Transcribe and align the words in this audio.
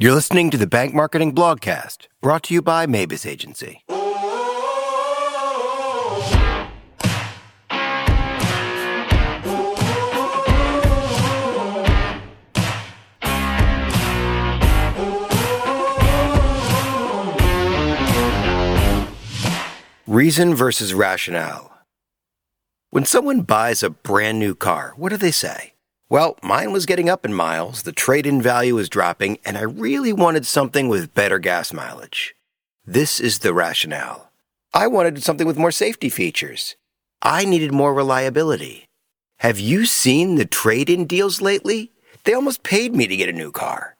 You're 0.00 0.14
listening 0.14 0.50
to 0.50 0.56
the 0.56 0.66
Bank 0.66 0.94
Marketing 0.94 1.34
Blogcast, 1.34 2.06
brought 2.22 2.44
to 2.44 2.54
you 2.54 2.62
by 2.62 2.86
Mabus 2.86 3.26
Agency. 3.26 3.84
Reason 20.06 20.54
versus 20.54 20.94
rationale. 20.94 21.70
When 22.88 23.04
someone 23.04 23.42
buys 23.42 23.82
a 23.82 23.90
brand 23.90 24.38
new 24.38 24.54
car, 24.54 24.94
what 24.96 25.10
do 25.10 25.18
they 25.18 25.30
say? 25.30 25.74
Well, 26.12 26.36
mine 26.42 26.72
was 26.72 26.84
getting 26.84 27.08
up 27.08 27.24
in 27.24 27.32
miles, 27.32 27.84
the 27.84 27.90
trade 27.90 28.26
in 28.26 28.42
value 28.42 28.74
was 28.74 28.90
dropping, 28.90 29.38
and 29.46 29.56
I 29.56 29.62
really 29.62 30.12
wanted 30.12 30.44
something 30.44 30.88
with 30.88 31.14
better 31.14 31.38
gas 31.38 31.72
mileage. 31.72 32.34
This 32.84 33.18
is 33.18 33.38
the 33.38 33.54
rationale. 33.54 34.30
I 34.74 34.88
wanted 34.88 35.22
something 35.22 35.46
with 35.46 35.56
more 35.56 35.70
safety 35.70 36.10
features. 36.10 36.76
I 37.22 37.46
needed 37.46 37.72
more 37.72 37.94
reliability. 37.94 38.84
Have 39.38 39.58
you 39.58 39.86
seen 39.86 40.34
the 40.34 40.44
trade 40.44 40.90
in 40.90 41.06
deals 41.06 41.40
lately? 41.40 41.92
They 42.24 42.34
almost 42.34 42.62
paid 42.62 42.94
me 42.94 43.06
to 43.06 43.16
get 43.16 43.30
a 43.30 43.32
new 43.32 43.50
car. 43.50 43.96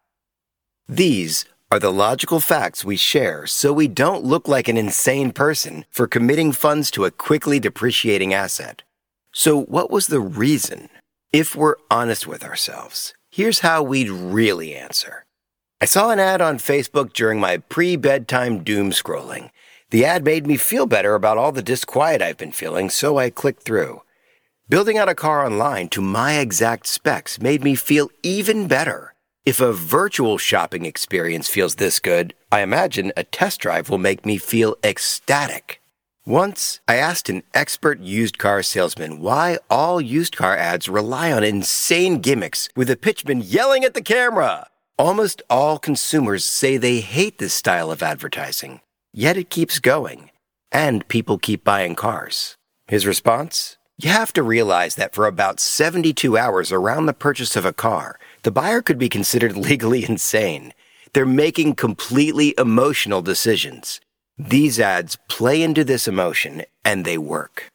These 0.87 1.46
are 1.70 1.79
the 1.79 1.90
logical 1.90 2.40
facts 2.40 2.84
we 2.84 2.96
share 2.96 3.46
so 3.46 3.73
we 3.73 3.88
don't 3.88 4.23
look 4.23 4.46
like 4.46 4.68
an 4.68 4.76
insane 4.76 5.32
person 5.32 5.87
for 5.88 6.06
committing 6.06 6.52
funds 6.52 6.90
to 6.90 7.06
a 7.06 7.10
quickly 7.10 7.59
depreciating 7.59 8.34
asset. 8.34 8.82
So, 9.32 9.62
what 9.62 9.90
was 9.90 10.09
the 10.09 10.20
reason? 10.20 10.90
If 11.32 11.56
we're 11.56 11.77
honest 11.91 12.27
with 12.27 12.45
ourselves, 12.45 13.14
here's 13.30 13.60
how 13.60 13.82
we'd 13.82 14.10
really 14.10 14.74
answer. 14.74 15.24
I 15.80 15.86
saw 15.86 16.10
an 16.10 16.18
ad 16.18 16.42
on 16.42 16.59
Facebook 16.59 17.14
during 17.14 17.40
my 17.40 17.56
pre 17.56 17.96
bedtime 17.96 18.62
doom 18.62 18.90
scrolling. 18.90 19.48
The 19.88 20.04
ad 20.04 20.26
made 20.26 20.46
me 20.46 20.59
feel 20.59 20.84
better 20.84 21.15
about 21.15 21.38
all 21.38 21.51
the 21.51 21.62
disquiet 21.62 22.20
I've 22.20 22.37
been 22.37 22.52
feeling, 22.52 22.90
so 22.90 23.16
I 23.16 23.30
clicked 23.30 23.62
through. 23.62 24.02
Building 24.68 24.98
out 24.98 25.09
a 25.09 25.15
car 25.15 25.42
online 25.46 25.88
to 25.88 26.02
my 26.02 26.34
exact 26.34 26.87
specs 26.87 27.40
made 27.40 27.64
me 27.64 27.76
feel 27.76 28.10
even 28.23 28.68
better. 28.68 29.14
If 29.46 29.59
a 29.59 29.73
virtual 29.73 30.37
shopping 30.37 30.85
experience 30.85 31.48
feels 31.48 31.76
this 31.76 31.98
good, 31.98 32.35
I 32.52 32.60
imagine 32.60 33.10
a 33.16 33.24
test 33.24 33.60
drive 33.60 33.88
will 33.88 33.96
make 33.96 34.26
me 34.26 34.37
feel 34.37 34.76
ecstatic. 34.85 35.82
Once, 36.24 36.78
I 36.87 36.96
asked 36.96 37.28
an 37.28 37.42
expert 37.52 37.98
used 37.98 38.38
car 38.38 38.62
salesman 38.62 39.20
why 39.20 39.59
all 39.68 40.01
used 40.01 40.37
car 40.37 40.56
ads 40.56 40.88
rely 40.88 41.32
on 41.32 41.42
insane 41.42 42.20
gimmicks 42.20 42.68
with 42.76 42.88
a 42.88 42.96
pitchman 42.96 43.42
yelling 43.45 43.82
at 43.82 43.95
the 43.95 44.02
camera. 44.02 44.68
Almost 44.96 45.42
all 45.51 45.80
consumers 45.80 46.45
say 46.45 46.76
they 46.76 47.01
hate 47.01 47.38
this 47.38 47.52
style 47.52 47.90
of 47.90 48.04
advertising, 48.04 48.82
yet 49.12 49.37
it 49.37 49.51
keeps 49.51 49.80
going, 49.80 50.30
and 50.70 51.09
people 51.09 51.38
keep 51.38 51.64
buying 51.64 51.96
cars. 51.96 52.57
His 52.86 53.04
response? 53.04 53.76
You 53.98 54.10
have 54.10 54.32
to 54.34 54.45
realize 54.45 54.95
that 54.95 55.14
for 55.16 55.26
about 55.26 55.59
72 55.59 56.38
hours 56.38 56.70
around 56.70 57.07
the 57.07 57.14
purchase 57.14 57.57
of 57.57 57.64
a 57.64 57.73
car, 57.73 58.20
the 58.45 58.52
buyer 58.52 58.80
could 58.80 58.98
be 58.98 59.09
considered 59.09 59.57
legally 59.57 60.04
insane. 60.04 60.73
They're 61.14 61.26
making 61.26 61.74
completely 61.74 62.54
emotional 62.57 63.23
decisions. 63.23 64.00
These 64.48 64.81
ads 64.81 65.19
play 65.28 65.62
into 65.62 65.84
this 65.84 66.09
emotion 66.09 66.65
and 66.84 67.04
they 67.04 67.16
work. 67.16 67.71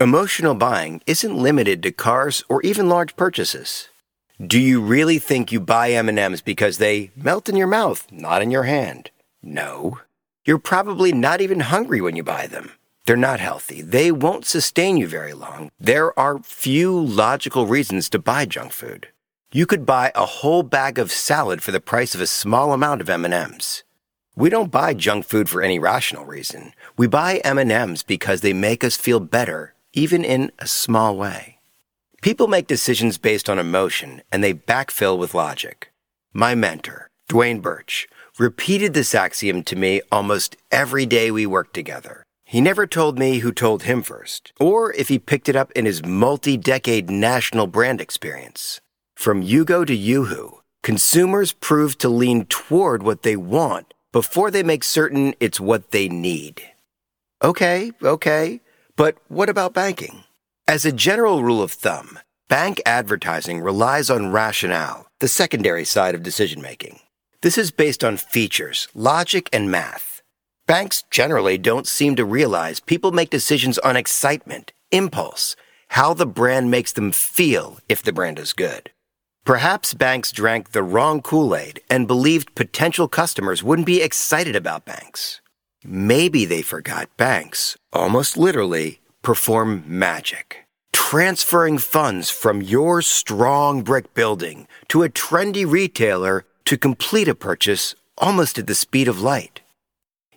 Emotional 0.00 0.56
buying 0.56 1.00
isn't 1.06 1.36
limited 1.36 1.80
to 1.84 1.92
cars 1.92 2.42
or 2.48 2.60
even 2.62 2.88
large 2.88 3.14
purchases. 3.14 3.88
Do 4.44 4.58
you 4.58 4.80
really 4.80 5.20
think 5.20 5.52
you 5.52 5.60
buy 5.60 5.92
M&Ms 5.92 6.42
because 6.42 6.78
they 6.78 7.12
melt 7.14 7.48
in 7.48 7.54
your 7.54 7.68
mouth, 7.68 8.08
not 8.10 8.42
in 8.42 8.50
your 8.50 8.64
hand? 8.64 9.12
No. 9.44 10.00
You're 10.44 10.58
probably 10.58 11.12
not 11.12 11.40
even 11.40 11.60
hungry 11.60 12.00
when 12.00 12.16
you 12.16 12.24
buy 12.24 12.48
them. 12.48 12.72
They're 13.06 13.16
not 13.16 13.38
healthy. 13.38 13.80
They 13.80 14.10
won't 14.10 14.44
sustain 14.44 14.96
you 14.96 15.06
very 15.06 15.34
long. 15.34 15.70
There 15.78 16.18
are 16.18 16.40
few 16.40 16.98
logical 16.98 17.68
reasons 17.68 18.10
to 18.10 18.18
buy 18.18 18.44
junk 18.46 18.72
food. 18.72 19.06
You 19.52 19.66
could 19.66 19.86
buy 19.86 20.10
a 20.16 20.26
whole 20.26 20.64
bag 20.64 20.98
of 20.98 21.12
salad 21.12 21.62
for 21.62 21.70
the 21.70 21.80
price 21.80 22.12
of 22.16 22.20
a 22.20 22.26
small 22.26 22.72
amount 22.72 23.00
of 23.00 23.08
M&Ms. 23.08 23.84
We 24.34 24.48
don't 24.48 24.70
buy 24.70 24.94
junk 24.94 25.26
food 25.26 25.50
for 25.50 25.60
any 25.60 25.78
rational 25.78 26.24
reason. 26.24 26.72
We 26.96 27.06
buy 27.06 27.42
M&Ms 27.44 28.02
because 28.02 28.40
they 28.40 28.54
make 28.54 28.82
us 28.82 28.96
feel 28.96 29.20
better, 29.20 29.74
even 29.92 30.24
in 30.24 30.50
a 30.58 30.66
small 30.66 31.16
way. 31.18 31.58
People 32.22 32.48
make 32.48 32.66
decisions 32.66 33.18
based 33.18 33.50
on 33.50 33.58
emotion 33.58 34.22
and 34.32 34.42
they 34.42 34.54
backfill 34.54 35.18
with 35.18 35.34
logic. 35.34 35.92
My 36.32 36.54
mentor, 36.54 37.10
Dwayne 37.28 37.60
Birch, 37.60 38.08
repeated 38.38 38.94
this 38.94 39.14
axiom 39.14 39.62
to 39.64 39.76
me 39.76 40.00
almost 40.10 40.56
every 40.70 41.04
day 41.04 41.30
we 41.30 41.44
worked 41.44 41.74
together. 41.74 42.24
He 42.46 42.62
never 42.62 42.86
told 42.86 43.18
me 43.18 43.40
who 43.40 43.52
told 43.52 43.82
him 43.82 44.02
first, 44.02 44.52
or 44.58 44.94
if 44.94 45.08
he 45.08 45.18
picked 45.18 45.50
it 45.50 45.56
up 45.56 45.70
in 45.72 45.84
his 45.84 46.04
multi-decade 46.04 47.10
national 47.10 47.66
brand 47.66 48.00
experience. 48.00 48.80
From 49.14 49.42
Yugo 49.42 49.86
to 49.86 49.94
Yoo-Hoo, 49.94 50.60
consumers 50.82 51.52
prove 51.52 51.98
to 51.98 52.08
lean 52.08 52.46
toward 52.46 53.02
what 53.02 53.22
they 53.22 53.36
want 53.36 53.92
before 54.12 54.50
they 54.50 54.62
make 54.62 54.84
certain 54.84 55.34
it's 55.40 55.58
what 55.58 55.90
they 55.90 56.08
need. 56.08 56.62
Okay, 57.42 57.92
okay, 58.02 58.60
but 58.94 59.16
what 59.28 59.48
about 59.48 59.74
banking? 59.74 60.24
As 60.68 60.84
a 60.84 60.92
general 60.92 61.42
rule 61.42 61.62
of 61.62 61.72
thumb, 61.72 62.18
bank 62.48 62.80
advertising 62.86 63.60
relies 63.60 64.10
on 64.10 64.30
rationale, 64.30 65.06
the 65.18 65.28
secondary 65.28 65.84
side 65.84 66.14
of 66.14 66.22
decision 66.22 66.60
making. 66.60 67.00
This 67.40 67.58
is 67.58 67.72
based 67.72 68.04
on 68.04 68.16
features, 68.16 68.86
logic, 68.94 69.48
and 69.52 69.70
math. 69.70 70.22
Banks 70.66 71.02
generally 71.10 71.58
don't 71.58 71.88
seem 71.88 72.14
to 72.16 72.24
realize 72.24 72.78
people 72.78 73.10
make 73.10 73.30
decisions 73.30 73.78
on 73.78 73.96
excitement, 73.96 74.72
impulse, 74.92 75.56
how 75.88 76.14
the 76.14 76.26
brand 76.26 76.70
makes 76.70 76.92
them 76.92 77.10
feel 77.10 77.78
if 77.88 78.02
the 78.02 78.12
brand 78.12 78.38
is 78.38 78.52
good. 78.52 78.90
Perhaps 79.44 79.94
banks 79.94 80.30
drank 80.30 80.70
the 80.70 80.84
wrong 80.84 81.20
Kool 81.20 81.56
Aid 81.56 81.80
and 81.90 82.06
believed 82.06 82.54
potential 82.54 83.08
customers 83.08 83.60
wouldn't 83.60 83.86
be 83.86 84.00
excited 84.00 84.54
about 84.54 84.84
banks. 84.84 85.40
Maybe 85.84 86.44
they 86.44 86.62
forgot 86.62 87.16
banks, 87.16 87.76
almost 87.92 88.36
literally, 88.36 89.00
perform 89.20 89.82
magic. 89.84 90.58
Transferring 90.92 91.78
funds 91.78 92.30
from 92.30 92.62
your 92.62 93.02
strong 93.02 93.82
brick 93.82 94.14
building 94.14 94.68
to 94.86 95.02
a 95.02 95.08
trendy 95.08 95.68
retailer 95.68 96.44
to 96.66 96.78
complete 96.78 97.26
a 97.26 97.34
purchase 97.34 97.96
almost 98.18 98.60
at 98.60 98.68
the 98.68 98.76
speed 98.76 99.08
of 99.08 99.20
light. 99.20 99.60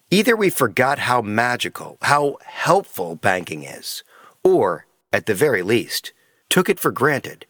Either 0.09 0.35
we 0.35 0.49
forgot 0.49 0.97
how 0.97 1.21
magical, 1.21 1.97
how 2.01 2.37
helpful 2.43 3.15
banking 3.15 3.61
is, 3.61 4.03
or, 4.43 4.87
at 5.13 5.27
the 5.27 5.35
very 5.35 5.61
least, 5.61 6.11
took 6.49 6.69
it 6.69 6.79
for 6.79 6.89
granted 6.89 7.45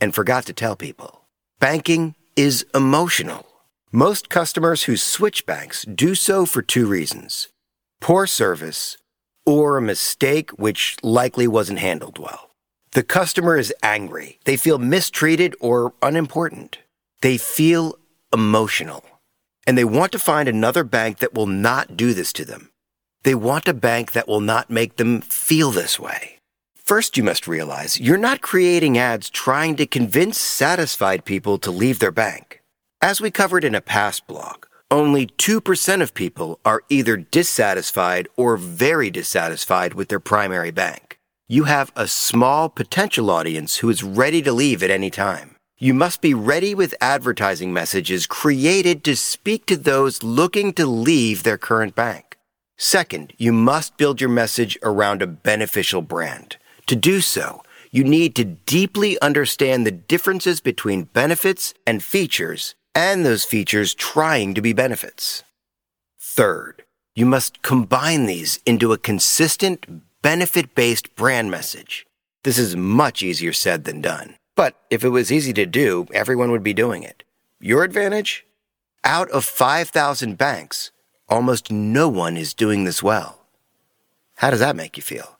and 0.00 0.14
forgot 0.14 0.46
to 0.46 0.52
tell 0.52 0.76
people. 0.76 1.22
Banking 1.58 2.14
is 2.36 2.64
emotional. 2.74 3.46
Most 3.92 4.28
customers 4.28 4.84
who 4.84 4.96
switch 4.96 5.46
banks 5.46 5.84
do 5.84 6.14
so 6.14 6.46
for 6.46 6.62
two 6.62 6.86
reasons 6.86 7.48
poor 8.00 8.26
service 8.26 8.96
or 9.44 9.76
a 9.76 9.82
mistake 9.82 10.50
which 10.52 10.96
likely 11.02 11.46
wasn't 11.46 11.78
handled 11.78 12.18
well. 12.18 12.50
The 12.92 13.02
customer 13.02 13.56
is 13.56 13.74
angry. 13.82 14.38
They 14.44 14.56
feel 14.56 14.78
mistreated 14.78 15.54
or 15.60 15.92
unimportant. 16.02 16.78
They 17.20 17.36
feel 17.36 17.96
emotional. 18.32 19.04
And 19.66 19.76
they 19.76 19.84
want 19.84 20.12
to 20.12 20.18
find 20.18 20.48
another 20.48 20.82
bank 20.82 21.18
that 21.18 21.34
will 21.34 21.46
not 21.46 21.96
do 21.96 22.14
this 22.14 22.32
to 22.34 22.44
them. 22.44 22.70
They 23.22 23.34
want 23.34 23.68
a 23.68 23.74
bank 23.74 24.12
that 24.12 24.26
will 24.26 24.40
not 24.40 24.70
make 24.70 24.96
them 24.96 25.20
feel 25.20 25.70
this 25.70 26.00
way. 26.00 26.39
First, 26.90 27.16
you 27.16 27.22
must 27.22 27.46
realize 27.46 28.00
you're 28.00 28.16
not 28.16 28.40
creating 28.40 28.98
ads 28.98 29.30
trying 29.30 29.76
to 29.76 29.86
convince 29.86 30.36
satisfied 30.36 31.24
people 31.24 31.56
to 31.58 31.70
leave 31.70 32.00
their 32.00 32.10
bank. 32.10 32.62
As 33.00 33.20
we 33.20 33.30
covered 33.30 33.62
in 33.62 33.76
a 33.76 33.80
past 33.80 34.26
blog, 34.26 34.66
only 34.90 35.28
2% 35.28 36.02
of 36.02 36.14
people 36.14 36.58
are 36.64 36.82
either 36.88 37.16
dissatisfied 37.16 38.26
or 38.36 38.56
very 38.56 39.08
dissatisfied 39.08 39.94
with 39.94 40.08
their 40.08 40.18
primary 40.18 40.72
bank. 40.72 41.20
You 41.46 41.62
have 41.66 41.92
a 41.94 42.08
small 42.08 42.68
potential 42.68 43.30
audience 43.30 43.76
who 43.76 43.88
is 43.88 44.02
ready 44.02 44.42
to 44.42 44.52
leave 44.52 44.82
at 44.82 44.90
any 44.90 45.10
time. 45.10 45.54
You 45.78 45.94
must 45.94 46.20
be 46.20 46.34
ready 46.34 46.74
with 46.74 47.00
advertising 47.00 47.72
messages 47.72 48.26
created 48.26 49.04
to 49.04 49.14
speak 49.14 49.64
to 49.66 49.76
those 49.76 50.24
looking 50.24 50.72
to 50.72 50.86
leave 50.86 51.44
their 51.44 51.56
current 51.56 51.94
bank. 51.94 52.36
Second, 52.76 53.32
you 53.36 53.52
must 53.52 53.96
build 53.96 54.20
your 54.20 54.30
message 54.30 54.76
around 54.82 55.22
a 55.22 55.28
beneficial 55.28 56.02
brand. 56.02 56.56
To 56.90 56.96
do 56.96 57.20
so, 57.20 57.62
you 57.92 58.02
need 58.02 58.34
to 58.34 58.44
deeply 58.44 59.16
understand 59.20 59.86
the 59.86 59.92
differences 59.92 60.60
between 60.60 61.04
benefits 61.04 61.72
and 61.86 62.02
features 62.02 62.74
and 62.96 63.24
those 63.24 63.44
features 63.44 63.94
trying 63.94 64.54
to 64.54 64.60
be 64.60 64.72
benefits. 64.72 65.44
Third, 66.18 66.82
you 67.14 67.26
must 67.26 67.62
combine 67.62 68.26
these 68.26 68.58
into 68.66 68.92
a 68.92 68.98
consistent 68.98 70.02
benefit 70.20 70.74
based 70.74 71.14
brand 71.14 71.48
message. 71.48 72.08
This 72.42 72.58
is 72.58 72.74
much 72.74 73.22
easier 73.22 73.52
said 73.52 73.84
than 73.84 74.00
done. 74.00 74.34
But 74.56 74.74
if 74.90 75.04
it 75.04 75.10
was 75.10 75.30
easy 75.30 75.52
to 75.52 75.66
do, 75.66 76.08
everyone 76.12 76.50
would 76.50 76.64
be 76.64 76.74
doing 76.74 77.04
it. 77.04 77.22
Your 77.60 77.84
advantage? 77.84 78.44
Out 79.04 79.30
of 79.30 79.44
5,000 79.44 80.36
banks, 80.36 80.90
almost 81.28 81.70
no 81.70 82.08
one 82.08 82.36
is 82.36 82.52
doing 82.52 82.82
this 82.82 83.00
well. 83.00 83.46
How 84.38 84.50
does 84.50 84.58
that 84.58 84.74
make 84.74 84.96
you 84.96 85.04
feel? 85.04 85.36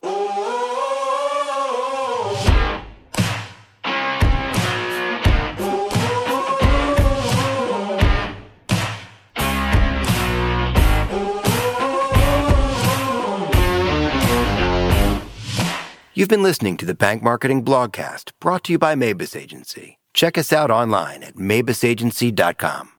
You've 16.13 16.27
been 16.27 16.43
listening 16.43 16.75
to 16.77 16.85
the 16.85 16.93
Bank 16.93 17.23
Marketing 17.23 17.63
Blogcast 17.63 18.31
brought 18.41 18.65
to 18.65 18.73
you 18.73 18.77
by 18.77 18.95
Mabus 18.95 19.33
Agency. 19.33 19.97
Check 20.13 20.37
us 20.37 20.51
out 20.51 20.69
online 20.69 21.23
at 21.23 21.35
mabusagency.com. 21.35 22.89